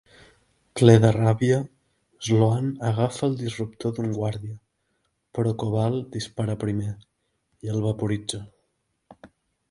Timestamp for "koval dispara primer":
5.65-6.95